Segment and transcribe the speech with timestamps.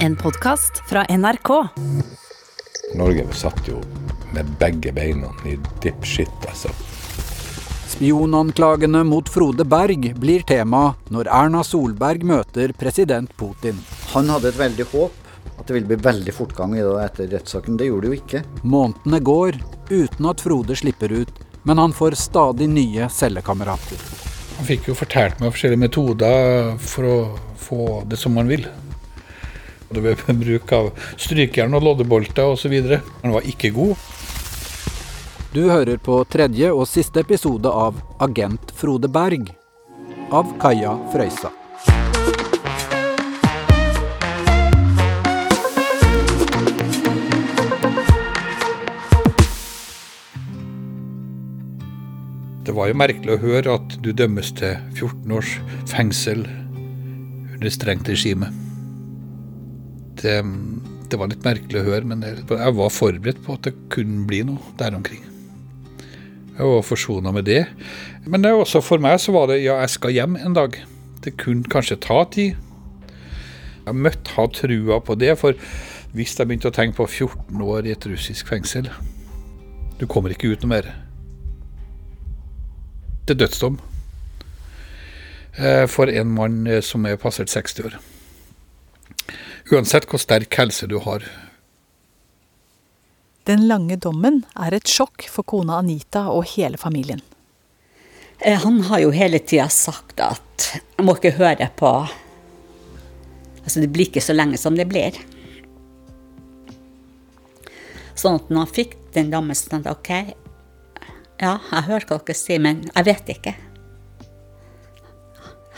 [0.00, 1.68] En podkast fra NRK.
[2.94, 3.80] Norge satt jo
[4.34, 6.68] med begge beina i dipshit, altså.
[7.88, 13.78] Spionanklagene mot Frode Berg blir tema når Erna Solberg møter president Putin.
[14.12, 15.22] Han hadde et veldig håp
[15.56, 17.78] at det ville bli veldig fortgang i det etter rettssaken.
[17.80, 18.44] Det gjorde det jo ikke.
[18.62, 19.60] Månedene går
[19.90, 21.32] uten at Frode slipper ut,
[21.62, 24.02] men han får stadig nye cellekamerater.
[24.56, 27.16] Han fikk jo fortalt meg forskjellige metoder for å
[27.60, 28.68] få det som han vil.
[29.88, 32.74] Det ble bruk av strykjern og loddebolter osv.
[33.22, 33.94] Han var ikke god.
[35.54, 39.46] Du hører på tredje og siste episode av Agent Frode Berg
[40.34, 41.52] av Kaja Frøysa.
[52.66, 55.56] Det var jo merkelig å høre at du dømmes til 14 års
[55.88, 56.42] fengsel
[57.54, 58.50] under strengt regime.
[60.16, 60.36] Det,
[61.10, 64.42] det var litt merkelig å høre, men jeg var forberedt på at det kunne bli
[64.48, 65.24] noe der omkring.
[66.56, 67.66] Jeg var forsona med det.
[68.24, 70.78] Men det også for meg så var det ja, jeg skal hjem en dag.
[71.24, 72.56] Det kunne kanskje ta tid.
[73.86, 75.58] Jeg møtte ha trua på det, for
[76.16, 78.88] hvis jeg begynte å tenke på 14 år i et russisk fengsel
[80.00, 80.88] Du kommer ikke ut noe mer.
[83.28, 83.78] Er dødsdom
[85.58, 87.96] eh, for en mann eh, som er passert 60 år.
[89.72, 91.24] Uansett hvor sterk helse du har.
[93.46, 97.22] Den lange dommen er et sjokk for kona Anita og hele familien.
[98.40, 101.92] Eh, han har jo hele tida sagt at jeg må ikke høre på
[103.66, 105.16] Altså, det blir ikke så lenge som det blir.
[108.14, 110.36] Sånn at når han fikk den dommen, så tenkte jeg OK,
[111.42, 113.56] ja, jeg hører hva dere sier, men jeg vet ikke.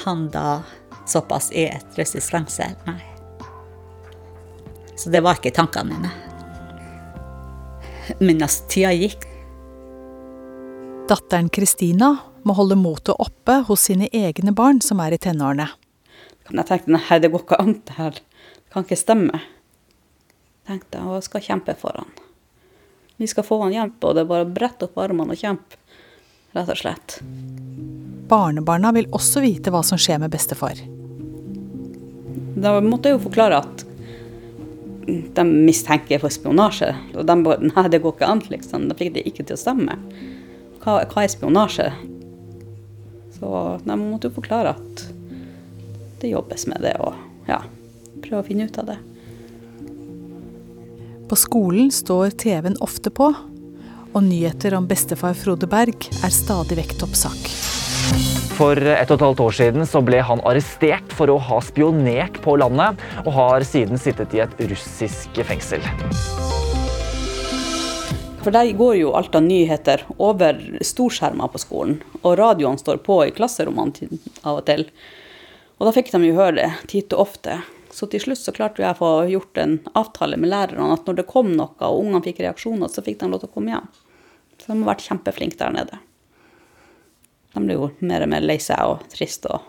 [0.05, 0.61] Han da
[1.09, 2.77] såpass i et russisk fengsel?
[2.85, 3.18] Nei.
[4.99, 6.11] Så det var ikke tankene mine.
[8.19, 9.27] Men altså, tida gikk.
[11.09, 15.69] Datteren Kristina må holde motet oppe hos sine egne barn som er i tenårene.
[16.49, 19.41] Jeg tenkte nei, det går ikke an, det her det kan ikke stemme.
[20.69, 22.11] tenkte jeg, og jeg skal kjempe for han.
[23.17, 25.79] Vi skal få han hjelp, og det er bare å brette opp armene og kjempe,
[26.57, 27.19] rett og slett.
[28.29, 30.81] Barnebarna vil også vite hva som skjer med bestefar.
[32.59, 33.88] Da måtte jeg jo forklare at
[35.09, 36.91] de mistenker for spionasje.
[37.17, 38.89] Og de bare Nei, det går ikke an, liksom.
[38.91, 39.97] Da fikk det ikke til å stemme.
[40.83, 41.89] Hva, hva er spionasje?
[43.39, 43.53] Så
[43.85, 45.05] de måtte jo forklare at
[46.19, 47.15] det jobbes med det, og
[47.47, 47.61] ja,
[48.25, 48.99] prøve å finne ut av det.
[51.29, 53.31] På skolen står TV-en ofte på,
[54.15, 57.51] og nyheter om bestefar Frode Berg er stadig vekk toppsak.
[58.59, 62.41] For et og et halvt år siden så ble han arrestert for å ha spionert
[62.43, 65.85] på landet, og har siden sittet i et russisk fengsel.
[68.43, 73.21] For der går jo alt av nyheter over storskjermer på skolen, og radioene står på
[73.27, 74.87] i klasserommene av og til.
[75.79, 77.61] Og da fikk de jo høre det titt og ofte.
[77.95, 81.21] Så til slutt så klarte jeg å få gjort en avtale med lærerne at når
[81.21, 83.89] det kom noe og ungene fikk reaksjoner, så fikk de lov til å komme hjem.
[84.59, 86.01] Så de har vært kjempeflinke der nede.
[87.55, 89.63] De blir jo mer og mer lei seg og trist å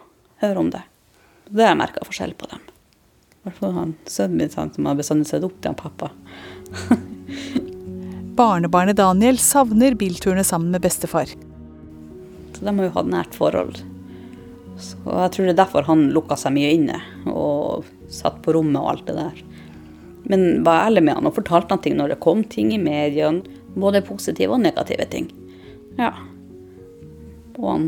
[0.44, 0.84] høre om det.
[1.50, 2.66] Det har jeg merka forskjell på dem.
[3.40, 6.12] I hvert fall han sønnen min som har bestandig sett opp til han pappa.
[8.40, 11.32] Barnebarnet Daniel savner bilturene sammen med bestefar.
[12.56, 13.80] Så de har jo hatt nært forhold.
[14.80, 18.80] Så jeg tror det er derfor han lukka seg mye inne og satt på rommet
[18.80, 19.42] og alt det der.
[20.30, 23.44] Men var ærlig med han og fortalte han ting når det kom ting i mediene.
[23.80, 25.30] Både positive og negative ting.
[26.00, 26.14] Ja.
[27.60, 27.86] Og han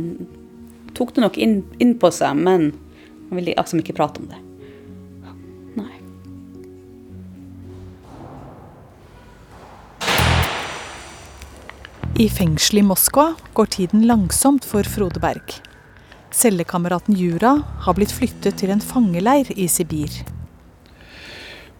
[0.97, 2.71] tok det nok inn, inn på seg, men
[3.29, 4.41] han ville liksom ikke prate om det.
[5.79, 5.95] Nei.
[12.19, 15.61] I fengselet i Moskva går tiden langsomt for Frode Berg.
[16.31, 20.21] Cellekameraten Jura har blitt flyttet til en fangeleir i Sibir.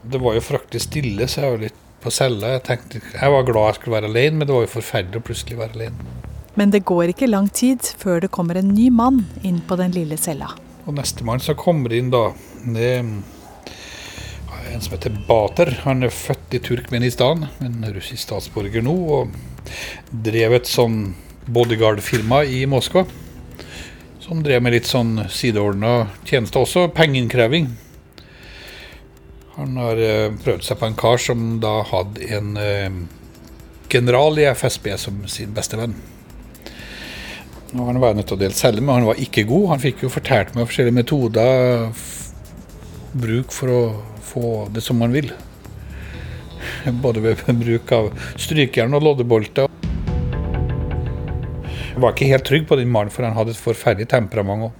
[0.01, 2.56] Det var jo fryktelig stille, så jeg var litt på cella.
[2.56, 5.25] Jeg, tenkte, jeg var glad jeg skulle være alene, men det var jo forferdelig å
[5.30, 6.15] plutselig være alene.
[6.59, 9.94] Men det går ikke lang tid før det kommer en ny mann inn på den
[9.95, 10.51] lille cella.
[10.83, 12.25] Og nestemann som kommer inn da,
[12.65, 13.06] det er
[14.71, 15.77] en som heter Bater.
[15.86, 18.97] Han er født i Turkmenistan, men russisk statsborger nå.
[19.15, 21.13] Og drev et sånn
[21.47, 23.06] bodyguard-firma i Moskva.
[24.21, 27.71] Som drev med litt sånn sideordna tjenester også, pengeinnkreving.
[29.56, 33.00] Han har eh, prøvd seg på en kar som da hadde en eh,
[33.89, 35.97] general i FSB som sin beste venn.
[37.71, 39.69] Og han var nødt til å dele celle, men han var ikke god.
[39.73, 41.89] Han fikk jo fortalt meg forskjellige metoder
[43.25, 43.81] bruk for å
[44.29, 45.33] få det som man vil.
[47.03, 49.71] Både ved bruk av strykejern og loddebolter.
[51.92, 54.78] Jeg var ikke helt trygg på den mannen, for han hadde et forferdelig temperament òg.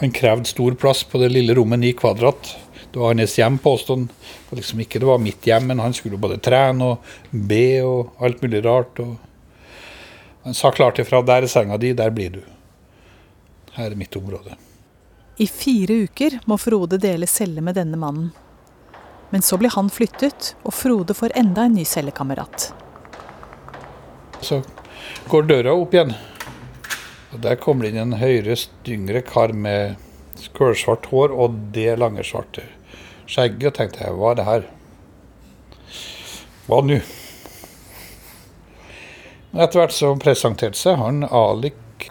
[0.00, 2.56] Han krevde stor plass på det lille rommet ni kvadrat.
[2.90, 4.08] Det var hans hjem, påsto han.
[4.54, 8.42] Liksom ikke det var mitt hjem, men han skulle både trene og be og alt
[8.42, 9.02] mulig rart.
[10.46, 11.22] Han sa klart ifra.
[11.22, 12.40] Der er senga di, der blir du.
[13.74, 14.56] Her er mitt område.
[15.36, 18.30] I fire uker må Frode dele celle med denne mannen.
[19.30, 22.70] Men så blir han flyttet, og Frode får enda en ny cellekamerat.
[24.40, 24.62] Så
[25.28, 26.14] går døra opp igjen.
[27.34, 28.56] Og Der kommer det inn en høyere,
[28.86, 29.96] yngre kar med
[30.38, 32.66] skålsvart hår og det lange, svarte
[33.26, 33.70] skjegget.
[33.72, 34.66] Og tenkte jeg, hva er det her?
[36.68, 37.00] Hva nå?
[39.54, 42.08] Etter hvert så presenterte seg han Alik.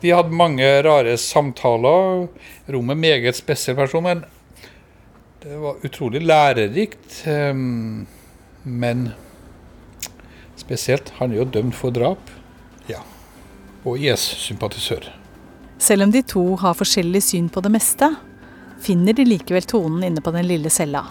[0.00, 2.26] Vi hadde mange rare samtaler.
[2.72, 4.24] Rommet meget spesiell person, men
[5.40, 7.22] det var utrolig lærerikt.
[7.26, 8.06] ehm,
[8.64, 9.12] Men
[10.70, 12.30] spesielt, han er jo dømt for drap.
[12.86, 13.02] Ja.
[13.82, 15.08] Og IS-sympatisør.
[15.80, 18.12] Selv om de to har forskjellig syn på det meste,
[18.80, 21.02] finner de likevel tonen inne på den lille cella.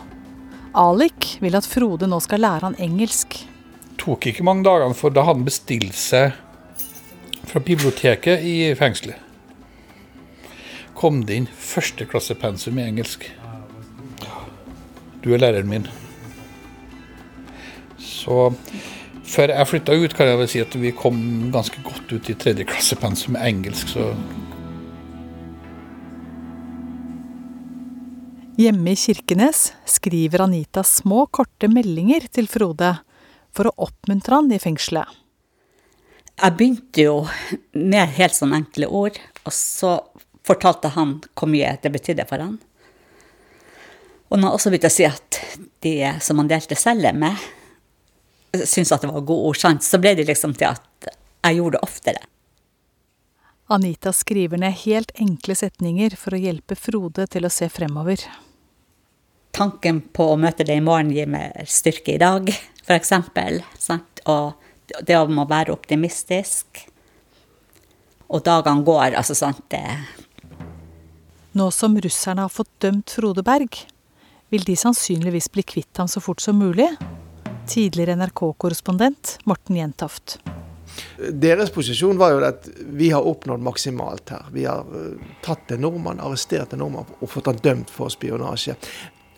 [0.77, 3.35] Alik vil at Frode nå skal lære han engelsk.
[3.89, 6.37] Det tok ikke mange dagene, for da hadde han bestilt seg
[7.49, 9.17] fra biblioteket i fengselet.
[10.95, 13.25] Kom det inn førsteklassepensum i engelsk.
[15.19, 15.89] Du er læreren min.
[17.99, 18.53] Så
[19.29, 21.17] før jeg flytta ut, kan jeg vel si at vi kom
[21.53, 24.11] ganske godt ut i tredjeklassepensum med engelsk, så
[28.59, 32.89] Hjemme i Kirkenes skriver Anita små, korte meldinger til Frode
[33.55, 35.07] for å oppmuntre han i fengselet.
[36.39, 37.13] Jeg begynte jo
[37.71, 39.15] med helt sånne enkle ord,
[39.47, 39.93] og så
[40.43, 42.57] fortalte han hvor mye det betydde for han.
[44.27, 45.39] Og nå har jeg også begynt å si at
[45.87, 47.39] de som han delte celle med,
[48.53, 51.09] syntes at det var god ord, så ble det liksom til at
[51.45, 52.21] jeg gjorde det oftere.
[53.69, 58.23] Anita skriver ned helt enkle setninger for å hjelpe Frode til å se fremover.
[59.53, 62.49] Tanken på å møte deg i morgen gir meg styrke i dag,
[62.81, 63.61] for eksempel.
[64.25, 64.57] Og
[65.05, 66.81] det om å være optimistisk.
[68.29, 69.85] Og dagene går, altså sant det
[71.57, 73.73] Nå som russerne har fått dømt Frode Berg,
[74.53, 76.87] vil de sannsynligvis bli kvitt ham så fort som mulig.
[77.69, 80.39] Tidligere NRK-korrespondent Morten Jentoft.
[81.29, 82.65] Deres posisjon var jo at
[82.97, 84.47] vi har oppnådd maksimalt her.
[84.55, 88.73] Vi har eh, tatt en nordmann, arrestert en nordmann og fått han dømt for spionasje.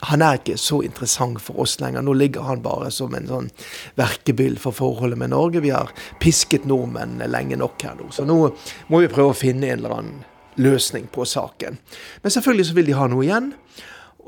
[0.08, 2.08] Han er ikke så interessant for oss lenger.
[2.08, 3.52] Nå ligger han bare som en sånn
[4.00, 5.62] verkebyll for forholdet med Norge.
[5.62, 5.92] Vi har
[6.24, 8.10] pisket nordmenn lenge nok her nå.
[8.16, 8.40] Så nå
[8.88, 10.24] må vi prøve å finne en eller annen
[10.56, 11.78] løsning på saken.
[12.24, 13.52] Men selvfølgelig så vil de ha noe igjen.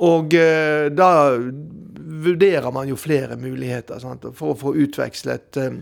[0.02, 1.12] Og eh, da
[2.24, 4.26] vurderer man jo flere muligheter sant?
[4.38, 5.82] for å få utvekslet eh,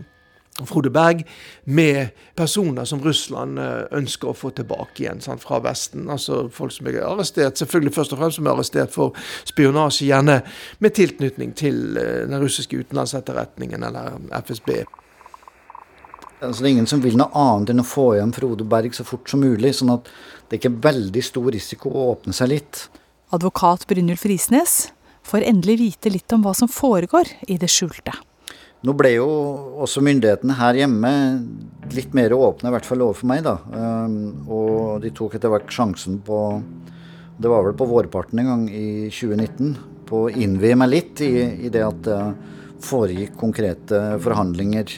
[0.68, 1.22] Frode Berg
[1.64, 6.10] med personer som Russland eh, ønsker å få tilbake igjen sant, fra Vesten.
[6.12, 9.16] Altså folk som er arrestert, selvfølgelig først og fremst som er arrestert for
[9.48, 10.42] spionasje, gjerne
[10.84, 14.82] med tilknytning til eh, den russiske utenlandsetterretningen eller FSB.
[16.42, 19.06] Altså, det er ingen som vil noe annet enn å få igjen Frode Berg så
[19.08, 19.72] fort som mulig.
[19.78, 22.88] Sånn at det er ikke veldig stor risiko å åpne seg litt.
[23.32, 24.92] Advokat Brynjulf Risnes
[25.24, 28.12] får endelig vite litt om hva som foregår i det skjulte.
[28.84, 29.28] Nå ble jo
[29.80, 31.12] også myndighetene her hjemme
[31.94, 33.54] litt mer åpne, i hvert fall overfor meg, da.
[33.72, 34.18] Um,
[34.52, 36.42] og de tok etter hvert sjansen på
[37.42, 39.72] Det var vel på vårparten en gang i 2019.
[40.10, 41.32] På å innvie meg litt i,
[41.64, 42.20] i det at det
[42.84, 44.92] foregikk konkrete forhandlinger.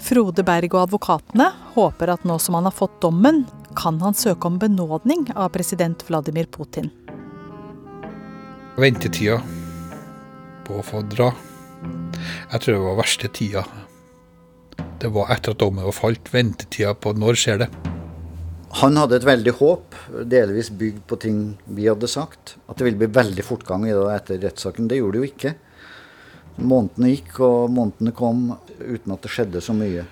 [0.00, 3.42] Frode Berg og advokatene håper at nå som han har fått dommen,
[3.78, 6.90] kan han søke om benådning av president Vladimir Putin.
[8.78, 9.40] ventetida
[10.66, 11.32] på å få dra.
[12.52, 13.64] Jeg tror det var verste tida.
[15.02, 16.30] Det var etter at dommen var falt.
[16.30, 17.68] Ventetida på når skjer det.
[18.82, 19.96] Han hadde et veldig håp,
[20.30, 22.56] delvis bygd på ting vi hadde sagt.
[22.68, 24.90] At det ville bli veldig fortgang i det etter rettssaken.
[24.90, 25.54] Det gjorde det jo ikke.
[26.58, 30.06] Månedene gikk, og månedene kom uten at det skjedde så mye.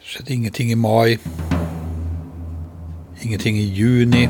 [0.00, 1.53] Det skjedde ingenting i mai.
[3.24, 4.26] Ingenting i juni.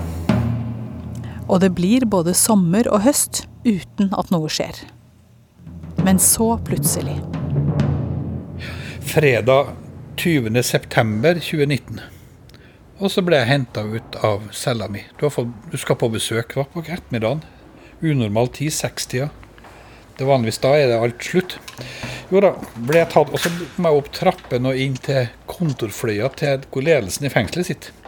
[1.51, 4.77] Og det blir både sommer og høst uten at noe skjer.
[6.07, 7.17] Men så plutselig.
[9.03, 9.73] Fredag
[10.23, 10.63] 20.
[10.63, 11.99] september 2019.
[13.03, 15.03] Og så ble jeg henta ut av cella mi.
[15.19, 16.69] Du, fått, du skal på besøk hva?
[16.77, 17.43] var på ettermiddagen.
[17.99, 19.33] Unormal tid, sekstida.
[20.15, 21.59] Det vanligvis da er det alt slutt.
[22.31, 26.31] Jo da, ble jeg tatt, og så må jeg opp trappen og inn til kontorfløya
[26.39, 28.04] til hvor ledelsen i fengselet sitter.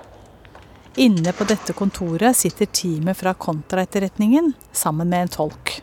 [0.97, 5.75] Inne på dette kontoret sitter teamet fra kontraetterretningen sammen med en tolk.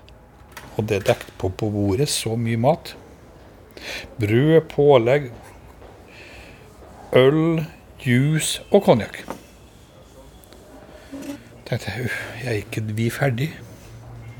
[0.73, 2.95] Og det dekket på på bordet så mye mat.
[4.17, 5.29] Brød, pålegg,
[7.13, 7.61] øl,
[8.01, 9.21] juice og konjakk.
[11.69, 13.51] Tenkte jeg, «Uff, er ikke vi ferdig?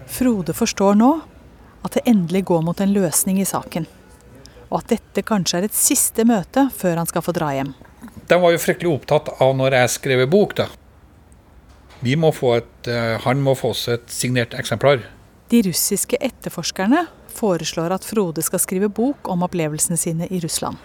[0.09, 1.13] Frode forstår nå
[1.85, 3.85] at det endelig går mot en løsning i saken.
[4.71, 7.75] Og at dette kanskje er et siste møte før han skal få dra hjem.
[8.33, 10.65] De var jo fryktelig opptatt av når jeg skrev bok, da.
[12.01, 15.03] Vi må få et, eh, han må få oss et signert eksemplar.
[15.49, 20.81] De russiske etterforskerne foreslår at Frode skal skrive bok om opplevelsene sine i Russland.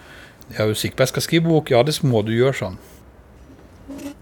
[0.50, 1.70] Jeg er du sikker på jeg skal skrive bok.
[1.70, 2.76] Ja, det må du gjøre sånn.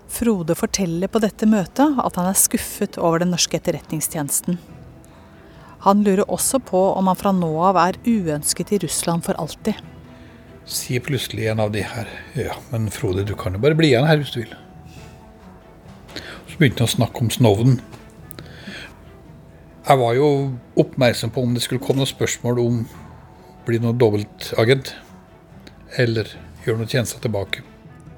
[0.07, 4.61] Frode forteller på dette møtet at han er skuffet over den norske etterretningstjenesten.
[5.83, 9.75] Han lurer også på om han fra nå av er uønsket i Russland for alltid.
[10.67, 14.07] Sier plutselig en av de her Ja, men Frode, du kan jo bare bli igjen
[14.09, 14.55] her hvis du vil.
[16.51, 17.79] Så begynte han å snakke om Snovden.
[19.87, 20.29] Jeg var jo
[20.83, 22.81] oppmerksom på om det skulle komme noen spørsmål om
[23.67, 24.95] bli noe dobbeltagent.
[26.03, 26.33] Eller
[26.65, 27.63] gjøre noen tjenester tilbake.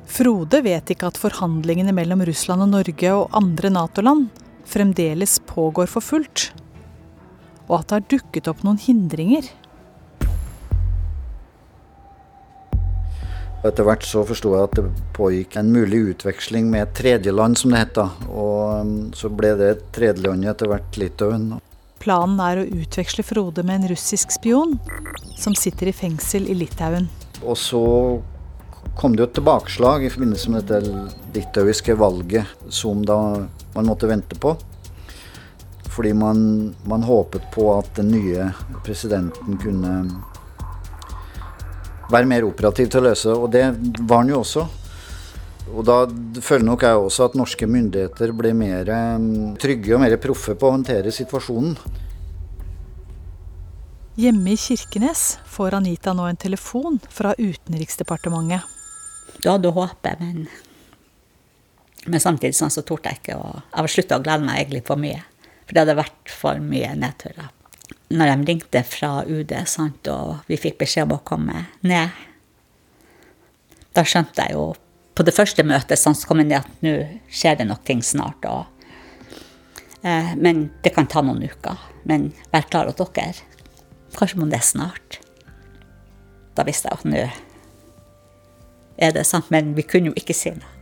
[0.08, 4.30] Frode vet ikke at forhandlingene mellom Russland og Norge og andre Nato-land
[4.68, 6.48] fremdeles pågår for fullt.
[7.68, 9.44] Og at det har dukket opp noen hindringer.
[13.66, 14.84] Etter hvert så forsto jeg at det
[15.16, 18.06] pågikk en mulig utveksling med et tredjeland, som det het da.
[18.30, 21.48] Og um, så ble det tredjelandet etter hvert Litauen.
[21.98, 24.76] Planen er å utveksle Frode med en russisk spion
[25.34, 27.08] som sitter i fengsel i Litauen.
[27.42, 27.82] Og så
[28.98, 30.94] kom det jo et tilbakeslag i forbindelse med dette
[31.34, 33.18] litauiske valget som da
[33.74, 34.54] man måtte vente på.
[35.90, 36.40] Fordi man,
[36.86, 38.52] man håpet på at den nye
[38.86, 39.94] presidenten kunne
[42.12, 43.64] være mer operativ til å løse, og det
[44.00, 44.66] var han jo også.
[45.68, 45.98] Og da
[46.40, 48.88] føler nok jeg også at norske myndigheter ble mer
[49.20, 51.76] mm, trygge og mer proffe på å håndtere situasjonen.
[54.18, 58.64] Hjemme i Kirkenes får Anita nå en telefon fra Utenriksdepartementet.
[59.38, 60.48] Du hadde håpet, men,
[62.08, 63.36] men samtidig sånn så torde jeg ikke.
[63.38, 65.20] å jeg var slutta å glede meg egentlig for mye.
[65.68, 67.52] For det hadde vært for mye nedturer.
[68.08, 72.14] Når de ringte fra UD sant, og vi fikk beskjed om å komme ned,
[73.92, 74.70] da skjønte jeg jo
[75.18, 76.94] på det første møtet sånn, så kom jeg ned at nå
[77.26, 78.44] skjer det nok ting snart.
[78.46, 78.66] Og,
[80.06, 81.80] eh, men det kan ta noen uker.
[82.06, 83.42] Men vær klar hos dere.
[84.14, 85.18] Kanskje må det snart.
[86.54, 87.26] Da visste jeg at nå
[88.98, 90.74] er det sant, men vi kunne jo ikke si noe.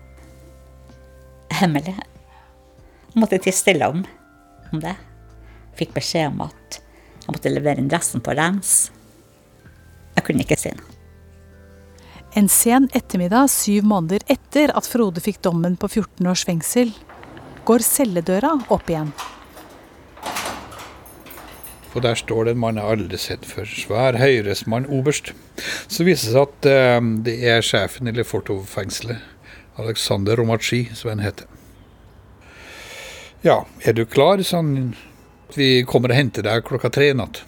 [1.57, 1.97] Hemmelig.
[3.17, 4.05] Måtte tie stille om,
[4.73, 4.95] om det.
[5.77, 6.81] Fikk beskjed om at
[7.27, 8.75] jeg måtte levere inn dressen på rens.
[10.15, 10.93] Jeg kunne ikke si noe.
[12.37, 16.93] En sen ettermiddag syv måneder etter at Frode fikk dommen på 14 års fengsel,
[17.67, 19.11] går celledøra opp igjen.
[21.97, 23.65] Og der står det en mann jeg aldri sett før.
[23.65, 25.33] Svær høyresmann oberst.
[25.89, 29.25] Så viser det seg at eh, det er sjefen i Lefortov-fengselet.
[29.81, 31.49] Alexander Romachi, som han heter.
[33.45, 34.43] Ja, er du klar?
[34.45, 34.93] sa han.
[35.55, 37.45] Vi kommer og henter deg klokka tre i natt.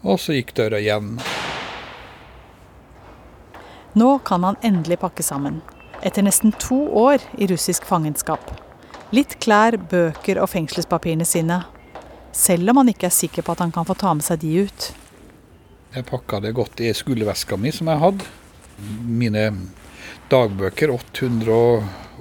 [0.00, 1.18] Og så gikk døra igjen.
[4.00, 5.60] Nå kan han endelig pakke sammen.
[6.00, 8.40] Etter nesten to år i russisk fangenskap.
[9.12, 11.60] Litt klær, bøker og fengselspapirene sine.
[12.32, 14.64] Selv om han ikke er sikker på at han kan få ta med seg de
[14.64, 14.90] ut.
[15.90, 18.28] Jeg pakka det godt i skoleveska mi som jeg hadde.
[19.04, 19.48] Mine
[20.30, 21.56] dagbøker, 800,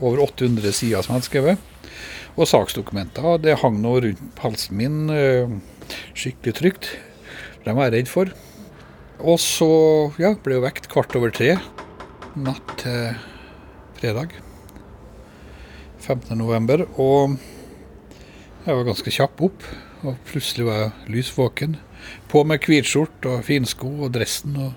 [0.02, 1.69] over 800 sider som jeg hadde skrevet.
[2.40, 3.42] Og saksdokumenter.
[3.44, 5.52] Det hang nå rundt halsen min eh,
[6.16, 6.94] skikkelig trygt.
[7.66, 8.32] Det var jeg redd for.
[9.20, 9.68] Og så
[10.22, 11.58] ja, ble jeg vekt kvart over tre
[12.40, 13.18] natt til
[14.00, 14.36] fredag.
[16.00, 16.38] 15.
[16.40, 16.86] november.
[16.96, 17.36] Og
[18.66, 19.66] jeg var ganske kjapp opp.
[20.08, 21.76] Og plutselig var jeg lys våken.
[22.32, 24.72] På med hvitskjorte og finsko og dressen og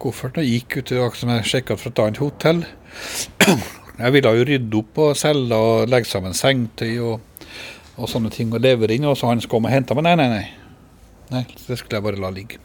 [0.00, 0.40] kofferten.
[0.40, 2.64] Og gikk ut akkurat som jeg sjekka fra et annet hotell.
[4.00, 7.44] Jeg ville jo rydde opp og selge og legge sammen sengetøy og,
[7.98, 9.04] og sånne ting og levere inn.
[9.10, 10.06] Og så han skulle komme og hente meg.
[10.08, 10.46] Nei, nei, nei.
[11.30, 12.58] Nei, Det skulle jeg bare la ligge.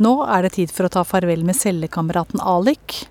[0.00, 3.02] Nå er det tid for å ta farvel med cellekameraten Alik,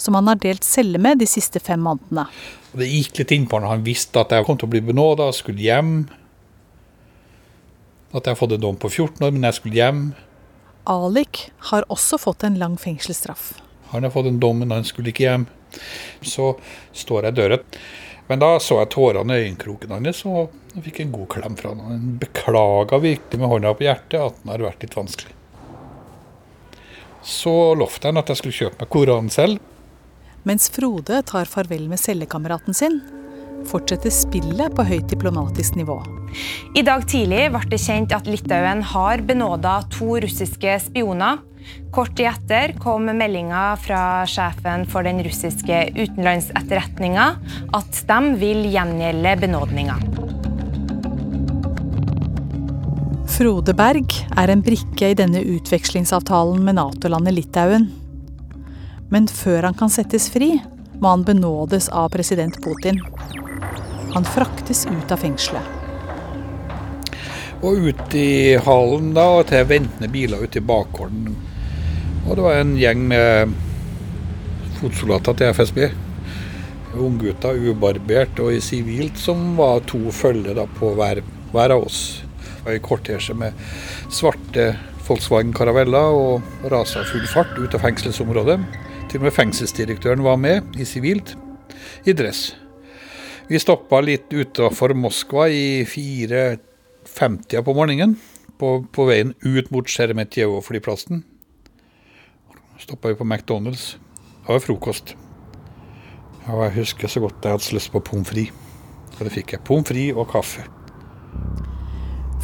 [0.00, 2.24] som han har delt celle med de siste fem månedene.
[2.72, 5.60] Det gikk litt innpå når han visste at jeg kom til å bli benåda, skulle
[5.64, 5.92] hjem.
[8.14, 10.02] At jeg har fått en dom på 14 år, men jeg skulle hjem.
[10.88, 13.58] Alik har også fått en lang fengselsstraff.
[13.92, 15.48] Han har fått en dom, men han skulle ikke hjem.
[16.20, 16.52] Så
[16.92, 17.58] står jeg i døra.
[18.28, 21.72] Men da så jeg tårene i øyekroken hans, og jeg fikk en god klem fra
[21.72, 21.84] han.
[21.86, 25.34] Han beklaga virkelig med hånda på hjertet at den har vært litt vanskelig.
[27.24, 29.64] Så lovte han at jeg skulle kjøpe meg Koranen selv.
[30.48, 33.00] Mens Frode tar farvel med cellekameraten sin,
[33.68, 35.98] fortsetter spillet på høyt diplomatisk nivå.
[36.78, 41.40] I dag tidlig ble det kjent at Litauen har benåda to russiske spioner.
[41.94, 47.28] Kort tid etter kom meldinga fra sjefen for den russiske utenlandsetterretninga
[47.78, 49.96] at de vil gjengjelde benådninga.
[53.38, 57.84] Frode Berg er en brikke i denne utvekslingsavtalen med Nato-landet Litauen.
[59.14, 60.56] Men før han kan settes fri,
[60.98, 62.98] må han benådes av president Putin.
[64.16, 65.62] Han fraktes ut av fengselet.
[67.62, 71.30] Og ut i hallen da, og til ventende biler ute i bakgården.
[72.26, 73.54] Og det var en gjeng med
[74.80, 75.80] fotsoldater til FSB.
[76.98, 81.22] Unggutter, ubarbert og i sivilt, som var to følge da, på hver,
[81.52, 82.00] hver av oss
[82.68, 83.56] i kortesje med
[84.12, 84.72] svarte
[85.08, 88.58] Volkswagen Caravella og rasa full fart ut av fengselsområdet.
[89.08, 91.32] Til og med fengselsdirektøren var med, i sivilt,
[92.04, 92.50] i dress.
[93.48, 98.18] Vi stoppa litt utafor Moskva i 4.50 på morgenen,
[98.60, 101.22] på, på, veien ut mot Sheremetjevo-flyplassen.
[102.78, 103.96] Stoppa vi på McDonald's.
[104.46, 105.16] Det var frokost.
[106.48, 108.54] Og jeg husker så godt jeg hadde lyst på pommes frites.
[109.18, 109.64] Og det fikk jeg.
[109.66, 110.64] Pommes frites og kaffe.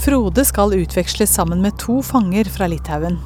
[0.04, 3.20] Frode skal utveksles sammen med to fanger fra Litauen.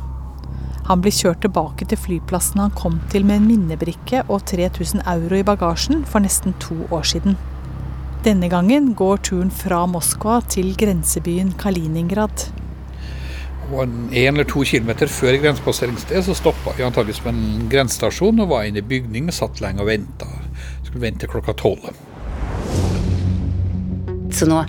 [0.88, 5.40] Han blir kjørt tilbake til flyplassen han kom til med en minnebrikke og 3000 euro
[5.40, 7.36] i bagasjen for nesten to år siden.
[8.24, 12.48] Denne gangen går turen fra Moskva til grensebyen Kaliningrad.
[13.68, 18.68] En, eller to kilometer før grensepasseringsstedet så stoppa vi antakeligvis på en grensestasjon og var
[18.68, 20.28] inne i bygning og satt lenge og venta.
[20.86, 21.90] Skulle vente klokka tolv.
[24.32, 24.62] Så nå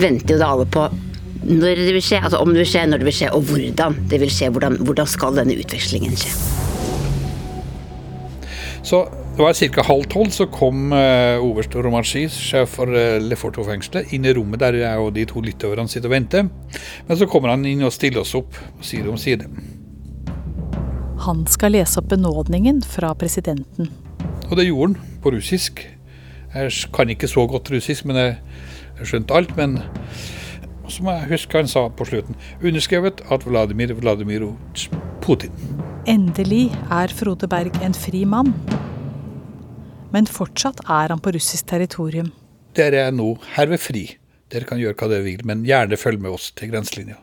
[0.00, 0.84] venter jo da alle på
[1.42, 3.96] når det vil skje, altså om det vil skje, når det vil skje, og hvordan
[4.10, 4.50] det vil skje.
[4.54, 6.30] Hvordan, hvordan skal denne utvekslingen skje?
[8.86, 9.00] Så
[9.32, 9.82] det var ca.
[9.82, 14.76] halv tolv så kom uh, oberst Romanski, sjef for uh, Leforto-fengselet, inn i rommet der
[14.76, 16.50] jeg og de to litauerne sitter og venter.
[17.08, 19.48] Men så kommer han inn og stiller oss opp side om side.
[21.24, 23.88] Han skal lese opp benådningen fra presidenten.
[24.50, 25.80] Og det gjorde han, på russisk.
[26.52, 28.36] Jeg kan ikke så godt russisk, men jeg,
[29.00, 29.56] jeg skjønte alt.
[29.56, 29.78] Men
[30.92, 34.92] som jeg husker han sa på slutten, underskrevet at Vladimir Vladimirovitsj
[35.24, 35.56] Putin.
[36.10, 38.52] Endelig er Frode Berg en fri mann.
[40.12, 42.32] Men fortsatt er han på russisk territorium.
[42.76, 44.06] Dere er nå herved fri.
[44.52, 47.20] Dere kan gjøre hva dere vil, men gjerne følg med oss til grenselinja.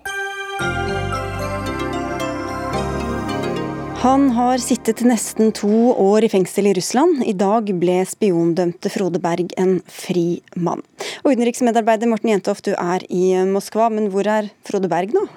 [4.00, 7.20] Han har sittet nesten to år i fengsel i Russland.
[7.28, 10.80] I dag ble spiondømte Frode Berg en fri mann.
[11.26, 15.28] Og Utenriksmedarbeider Morten Jentoft, du er i Moskva, men hvor er Frode Berg nå?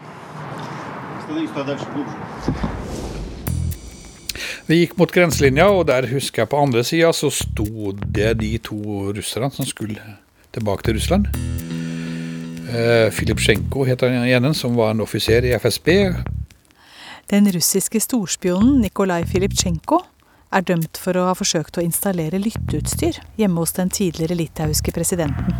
[4.72, 8.54] Vi gikk mot grenselinja, og der husker jeg på andre sida så sto det de
[8.64, 10.00] to russerne som skulle
[10.56, 11.28] tilbake til Russland.
[12.72, 15.88] Eh, Filipsjenko het han ene, som var en offiser i FSB.
[17.28, 20.00] Den russiske storspionen Nikolai Filipsjenko
[20.48, 25.52] er dømt for å ha forsøkt å installere lytteutstyr hjemme hos den tidligere litauiske presidenten.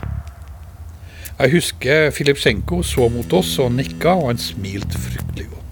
[1.37, 5.66] Jeg husker Filipsjenko så mot oss og nikka, og han smilte fryktelig godt.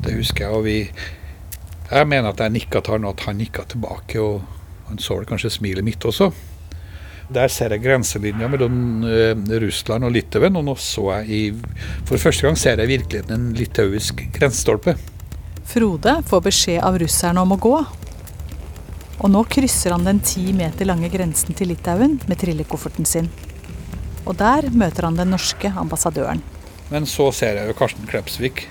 [0.00, 0.78] Det husker jeg, og vi
[1.92, 4.40] Jeg mener at jeg nikka til han, og at han nikka tilbake, og
[4.88, 6.30] han så vel kanskje smilet mitt også.
[7.32, 11.42] Der ser jeg grenselinja mellom uh, Russland og Litauen, og nå så jeg i
[12.08, 14.96] For første gang ser jeg i virkeligheten en litauisk grensestolpe.
[15.68, 17.76] Frode får beskjed av russerne om å gå.
[19.22, 23.30] Og nå krysser han den ti meter lange grensen til Litauen med trillekofferten sin.
[24.24, 26.42] Og der møter han den norske ambassadøren.
[26.90, 28.66] Men så ser jeg jo Karsten Klepsvik.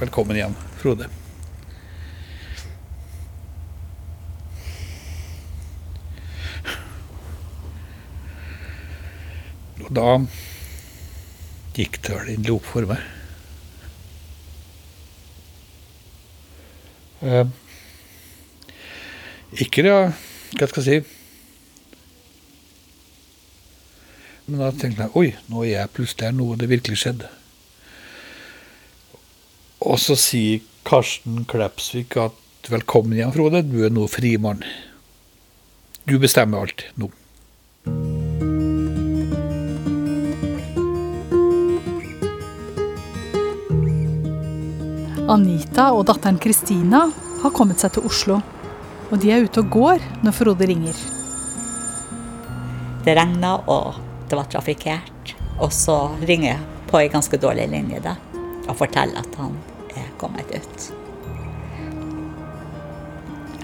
[0.00, 1.10] Velkommen igjen, Frode.
[9.96, 10.18] Da
[11.74, 13.02] gikk det vel endelig opp for meg.
[17.24, 17.46] Eh,
[19.64, 19.92] ikke det,
[20.58, 21.20] hva skal jeg si
[24.44, 27.22] Men da tenkte jeg oi, nå er jeg plutselig nå har det virkelig skjedd.
[29.88, 34.60] Og så sier Karsten Klepsvik at velkommen igjen, Frode, du er nå frimann.
[36.04, 37.08] Du bestemmer alt nå.
[45.24, 47.06] Anita og datteren Kristina
[47.40, 48.34] har kommet seg til Oslo.
[49.08, 50.98] Og de er ute og går når Frode ringer.
[53.06, 53.96] Det regna, og
[54.28, 55.34] det var trafikkert.
[55.64, 58.18] Og så ringer jeg på ei ganske dårlig linje da,
[58.68, 59.56] og forteller at han
[59.96, 60.88] er kommet ut.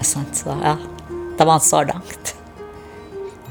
[0.01, 0.77] Så ja,
[1.37, 2.35] da var han så langt.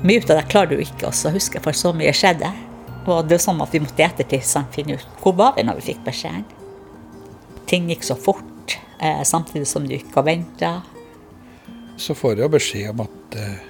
[0.03, 2.51] Mye av det klarer du ikke å huske, for så mye skjedde.
[3.07, 5.79] Og det er sånn at vi måtte i ettertid finne ut hvor var vi når
[5.79, 6.49] vi fikk beskjeden.
[7.71, 10.83] Ting gikk så fort, eh, samtidig som du gikk og venta.
[11.97, 13.61] Så får jeg beskjed om at eh,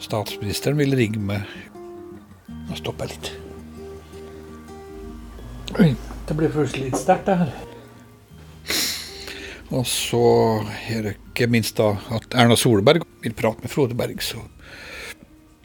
[0.00, 1.42] statsministeren vil ringe meg.
[2.48, 3.28] Nå stopper jeg litt.
[5.76, 5.90] Oi,
[6.24, 7.52] det ble plutselig litt sterkt, det her.
[9.74, 10.24] Og så
[10.88, 14.22] er det ikke minst da at Erna Solberg vil prate med Frode Berg.
[14.24, 14.40] Så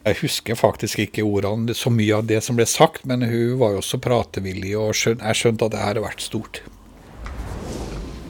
[0.04, 3.78] jeg husker faktisk ikke ordene, så mye av det som ble sagt, men hun var
[3.78, 6.62] jo også pratevillig, og jeg skjønte at det her har vært stort.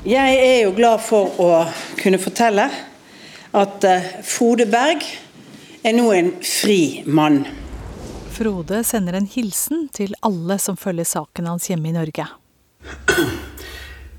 [0.08, 1.68] Jeg er jo glad for å
[2.00, 2.72] kunne fortelle
[3.52, 5.04] at eh, Frode Berg
[5.84, 7.44] er nå en fri mann.
[8.32, 12.24] Frode sender en hilsen til alle som følger saken hans hjemme i Norge.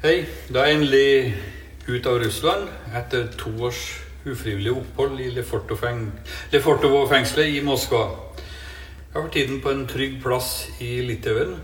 [0.05, 1.33] Hei, da er jeg endelig
[1.89, 2.69] ut av Russland
[3.01, 8.37] etter to års ufrivillig opphold i Lefortovo-fengselet i Moskva.
[8.37, 11.57] Jeg har for tiden på en trygg plass i Litauen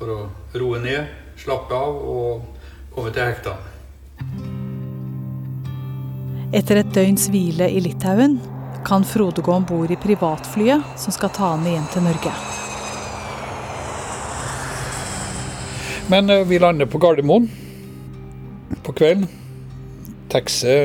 [0.00, 2.53] for å roe ned, slappe av og
[2.94, 3.56] komme til hekta.
[6.54, 8.38] Etter et døgns hvile i Litauen
[8.86, 12.34] kan Frode gå om bord i privatflyet som skal ta ham igjen til Norge.
[16.12, 17.48] Men eh, vi lander på Gardermoen
[18.84, 19.26] på kvelden.
[20.28, 20.76] Taxi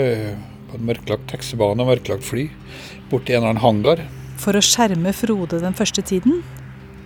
[0.69, 2.47] på en mørklagt taxibane og mørklagt fly
[3.09, 4.03] bort til en eller annen hangar.
[4.39, 6.41] For å skjerme Frode den første tiden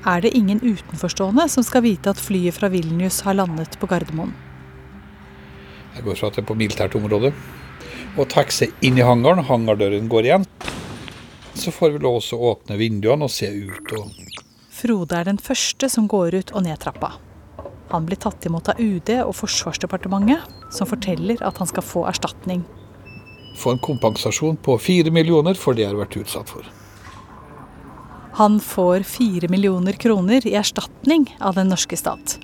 [0.06, 4.36] er det ingen utenforstående som skal vite at flyet fra Vilnius har landet på Gardermoen.
[5.94, 7.34] Jeg går fra at det er på militært område.
[8.18, 9.46] Og taxi inn i hangaren.
[9.48, 10.48] Hangardøren går igjen.
[11.54, 13.94] Så får vi lov å åpne vinduene og se ut.
[13.98, 14.14] Og...
[14.74, 17.14] Frode er den første som går ut og ned trappa.
[17.94, 22.64] Han blir tatt imot av UD og Forsvarsdepartementet, som forteller at han skal få erstatning.
[23.60, 26.66] Få en kompensasjon på fire millioner for det jeg har vært utsatt for.
[28.40, 32.40] Han får fire millioner kroner i erstatning av den norske stat.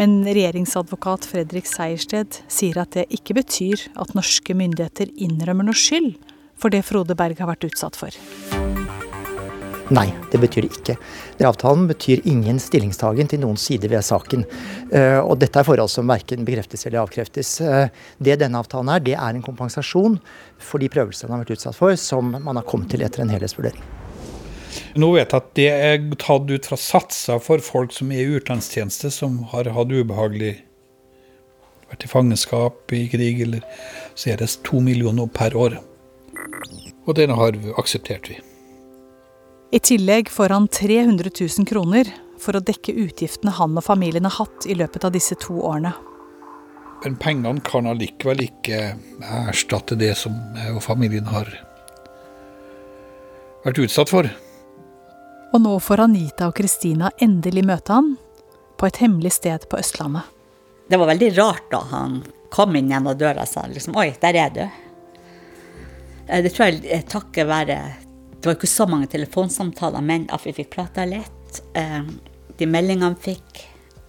[0.00, 6.16] Men regjeringsadvokat Fredrik Sejersted sier at det ikke betyr at norske myndigheter innrømmer noe skyld
[6.58, 8.14] for det Frode Berg har vært utsatt for.
[9.92, 10.94] Nei, det betyr det ikke.
[11.36, 14.46] Den avtalen betyr ingen stillingstagen til noen side ved saken.
[14.88, 17.58] Uh, og dette er forhold som verken bekreftes eller avkreftes.
[17.60, 20.16] Uh, det denne avtalen er, det er en kompensasjon
[20.56, 23.34] for de prøvelsene han har vært utsatt for, som man har kommet til etter en
[23.34, 24.03] helhetsvurdering.
[24.98, 28.38] Nå vet jeg at det er tatt ut fra satser for folk som er i
[28.38, 30.56] utenlandstjeneste, som har hatt ubehagelig
[31.90, 33.62] vært i fangenskap i krig, eller
[34.14, 35.78] så er det to millioner per år.
[37.04, 38.40] Og det har akseptert vi.
[39.74, 42.10] I tillegg får han 300 000 kroner
[42.40, 45.94] for å dekke utgiftene han og familien har hatt i løpet av disse to årene.
[47.04, 48.94] Men pengene kan allikevel ikke
[49.44, 51.50] erstatte det som jeg og familien har
[53.64, 54.30] vært utsatt for.
[55.54, 58.14] Og nå får Anita og Kristina endelig møte han
[58.74, 60.26] på et hemmelig sted på Østlandet.
[60.90, 62.16] Det var veldig rart da han
[62.50, 64.64] kom inn gjennom døra og sa liksom Oi, der er du.
[66.26, 67.78] Eh, det tror jeg takket være
[68.34, 71.62] Det var ikke så mange telefonsamtaler, men at vi fikk prata litt.
[71.78, 72.02] Eh,
[72.58, 73.62] de meldingene fikk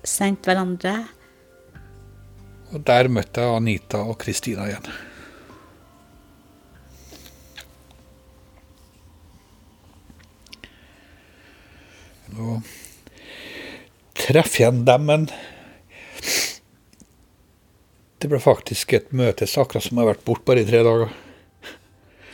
[0.04, 0.98] sendt hverandre.
[2.74, 4.90] Og der møtte jeg Anita og Kristina igjen.
[12.36, 12.60] Nå
[14.26, 15.28] treffer igjen dem, men
[18.22, 21.14] det ble faktisk et møte, akkurat som jeg har vært borte bare i tre dager.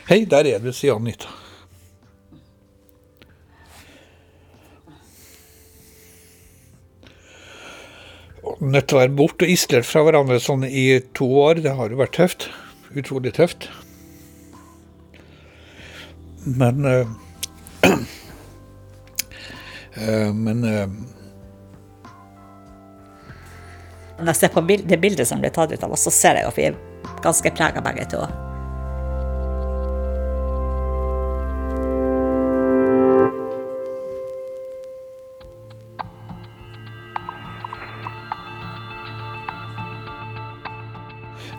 [0.07, 1.29] Hei, der er du, sier Anita.
[8.61, 11.91] Nødt til å være borte og isolert fra hverandre sånn i to år, det har
[11.91, 12.49] jo vært tøft.
[12.97, 13.69] Utrolig tøft.
[16.45, 17.07] Men øh,
[19.97, 21.20] øh, Men uh,
[24.21, 26.45] Når jeg ser på det bildet som ble tatt ut av oss, så ser jeg
[26.45, 26.75] at vi er
[27.25, 28.21] ganske prega begge to.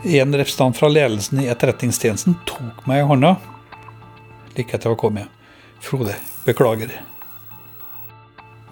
[0.02, 3.36] En representant fra ledelsen i Etterretningstjenesten tok meg i hånda
[4.56, 5.30] like etter å ha kommet.
[5.82, 6.14] Frode,
[6.46, 7.00] beklager.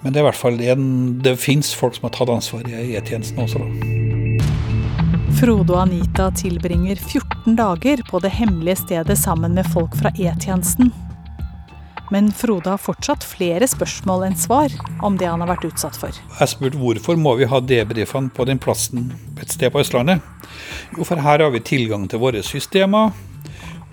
[0.03, 0.85] Men det er i hvert fall en,
[1.21, 3.99] det fins folk som har tatt ansvar i E-tjenesten også, da.
[5.41, 10.91] Frode og Anita tilbringer 14 dager på det hemmelige stedet sammen med folk fra E-tjenesten.
[12.11, 14.75] Men Frode har fortsatt flere spørsmål enn svar
[15.07, 16.17] om det han har vært utsatt for.
[16.41, 20.25] Jeg spurte hvorfor må vi ha debrifene på den plassen et sted på Østlandet.
[20.97, 23.15] Jo, for her har vi tilgang til våre systemer,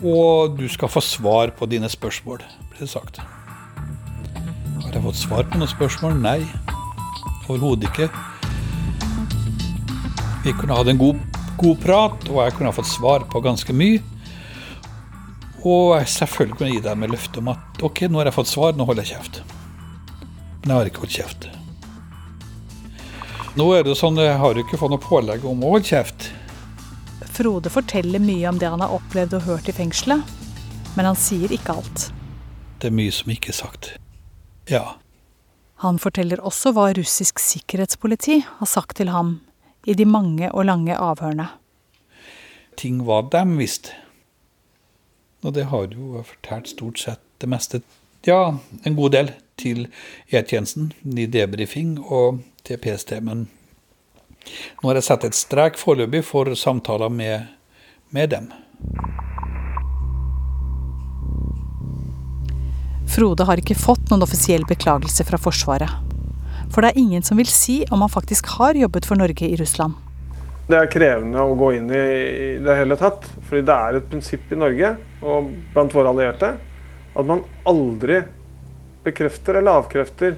[0.01, 2.41] og du skal få svar på dine spørsmål,
[2.71, 3.21] ble det sagt.
[4.87, 6.13] Har jeg fått svar på noen spørsmål?
[6.23, 6.37] Nei,
[7.51, 8.05] overhodet ikke.
[10.45, 11.19] Vi kunne hatt en god,
[11.59, 13.99] god prat, og jeg kunne ha fått svar på ganske mye.
[15.67, 18.53] Og jeg selvfølgelig kunne gi dem et løfte om at ok, nå har jeg fått
[18.53, 19.41] svar, nå holder jeg kjeft.
[20.63, 21.51] Men jeg har ikke holdt kjeft.
[23.59, 25.91] Nå er det jo sånn, jeg har jo ikke fått noe pålegg om å holde
[25.91, 26.31] kjeft.
[27.35, 30.23] Frode forteller mye om det han har opplevd og hørt i fengselet,
[30.95, 32.11] men han sier ikke alt.
[32.79, 33.97] Det er mye som ikke er sagt.
[34.67, 34.97] Ja.
[35.83, 39.37] Han forteller også hva russisk sikkerhetspoliti har sagt til ham
[39.87, 41.47] i de mange og lange avhørene.
[42.77, 43.93] Ting var dem visst.
[45.45, 47.81] Og det har jo fortalt stort sett det meste.
[48.25, 49.85] Ja, en god del til
[50.29, 53.13] E-tjenesten, i debrifing og til PST.
[53.23, 53.47] Men
[54.81, 57.47] nå har jeg satt et strek foreløpig for samtaler med,
[58.09, 58.51] med dem.
[63.07, 65.89] Frode har ikke fått noen offisiell beklagelse fra Forsvaret.
[66.73, 69.55] For det er ingen som vil si om han faktisk har jobbet for Norge i
[69.59, 69.95] Russland.
[70.67, 73.23] Det er krevende å gå inn i det hele tatt.
[73.47, 76.51] Fordi det er et prinsipp i Norge og blant våre allierte
[77.17, 78.19] at man aldri
[79.07, 80.35] bekrefter eller avkrefter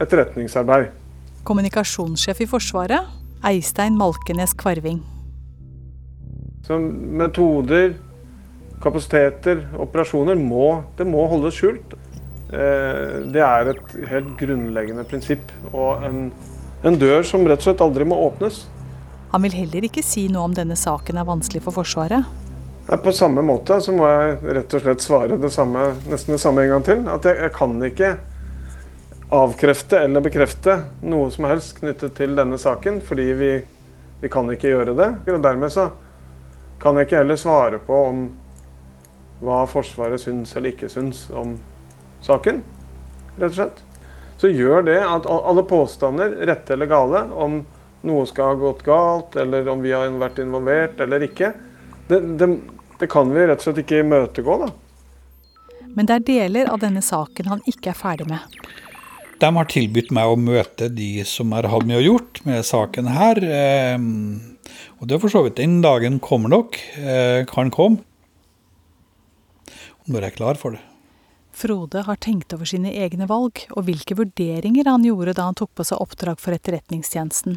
[0.00, 0.92] etterretningsarbeid.
[1.46, 3.10] Kommunikasjonssjef i Forsvaret,
[3.46, 5.02] Eistein Malkenes Kvarving.
[6.66, 7.94] Så metoder,
[8.82, 11.96] kapasiteter, operasjoner må, det må holdes skjult.
[12.52, 16.28] Eh, det er et helt grunnleggende prinsipp og en,
[16.86, 18.64] en dør som rett og slett aldri må åpnes.
[19.32, 22.24] Han vil heller ikke si noe om denne saken er vanskelig for Forsvaret.
[22.86, 26.62] På samme måte så må jeg rett og slett svare det samme, nesten det samme
[26.62, 27.02] en gang til.
[27.10, 28.12] At jeg, jeg kan ikke
[29.34, 33.52] avkrefte eller bekrefte noe som helst knyttet til denne saken, fordi vi,
[34.22, 35.08] vi kan ikke gjøre det.
[35.34, 35.88] Og dermed så
[36.78, 38.22] kan jeg ikke heller svare på om
[39.44, 41.56] hva Forsvaret syns eller ikke syns om
[42.24, 42.62] saken,
[43.36, 43.82] rett og slett.
[44.40, 47.62] Så gjør det at alle påstander, rette eller gale, om
[48.06, 51.52] noe skal ha gått galt, eller om vi har vært involvert eller ikke,
[52.08, 52.50] det, det,
[53.00, 54.72] det kan vi rett og slett ikke imøtegå, da.
[55.96, 58.44] Men det er deler av denne saken han ikke er ferdig med.
[59.40, 63.08] De har tilbudt meg å møte de som har hatt mye å gjort med saken
[63.12, 63.40] her.
[64.96, 66.76] Og det er for så vidt den dagen kommer nok,
[67.48, 68.04] kan komme.
[70.06, 70.82] Når jeg er klar for det.
[71.56, 75.70] Frode har tenkt over sine egne valg, og hvilke vurderinger han gjorde da han tok
[75.78, 77.56] på seg oppdrag for Etterretningstjenesten.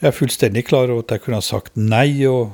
[0.00, 2.50] Jeg er fullstendig klar over at jeg kunne ha sagt nei og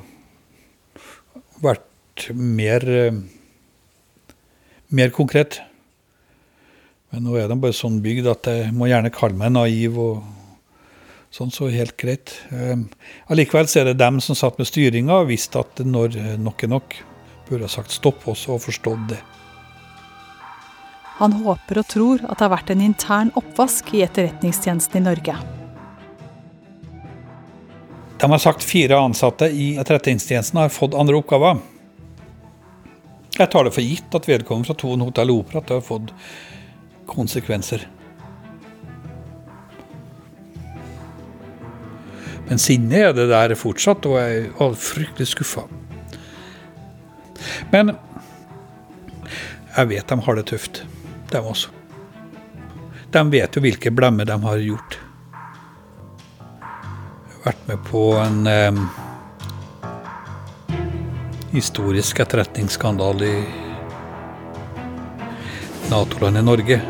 [1.65, 2.85] vært mer,
[4.93, 5.57] mer konkret.
[7.11, 10.21] Men nå er de bare sånn bygd at jeg må gjerne kalle meg naiv og
[11.33, 12.37] sånn, så helt greit.
[13.31, 16.71] Allikevel så er det dem som satt med styringa og visste at når nok er
[16.77, 17.01] nok,
[17.51, 19.19] burde ha sagt stopp også og forstått det.
[21.21, 25.35] Han håper og tror at det har vært en intern oppvask i etterretningstjenesten i Norge.
[28.21, 31.59] De har sagt fire ansatte i etterretningstjenesten har fått andre oppgaver.
[33.37, 36.13] Jeg tar det for gitt at vedkommende fra Thon Hotell Opera har fått
[37.09, 37.87] konsekvenser.
[42.49, 45.67] Men sinnet er det der fortsatt, og jeg er fryktelig skuffa.
[47.71, 47.93] Men
[49.77, 50.83] jeg vet de har det tøft,
[51.31, 51.69] de også.
[53.11, 54.99] De vet jo hvilke blemmer de har gjort.
[56.61, 58.81] Jeg har vært med på en eh,
[61.55, 63.43] historisk etterretningsskandale i
[65.91, 66.81] Nato-landet Norge.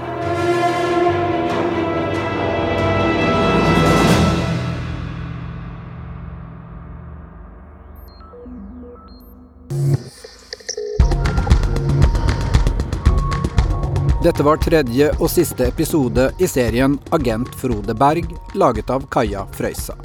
[14.22, 19.96] Dette var tredje og siste episode i serien Agent Frode Berg, laget av Kaja Frøysa.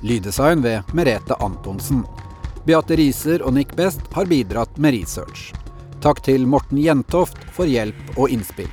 [0.00, 2.00] Lyddesign ved Merete Antonsen.
[2.64, 5.50] Beate Riser og Nick Best har bidratt med research.
[6.00, 8.70] Takk til Morten Jentoft for hjelp og innspill.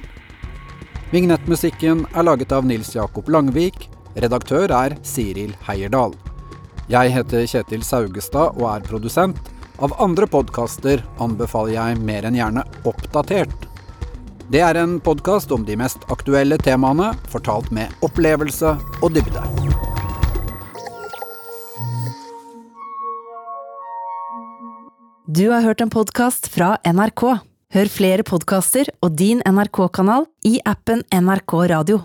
[1.12, 3.90] Vignettmusikken er laget av Nils Jakob Langvik.
[4.16, 6.16] Redaktør er Siril Heierdal.
[6.88, 9.52] Jeg heter Kjetil Saugestad og er produsent.
[9.84, 13.73] Av andre podkaster anbefaler jeg mer enn gjerne Oppdatert.
[14.52, 19.44] Det er en podkast om de mest aktuelle temaene, fortalt med opplevelse og dybde.
[25.34, 27.24] Du har hørt en podkast fra NRK.
[27.74, 32.04] Hør flere podkaster og din NRK-kanal i appen NRK Radio.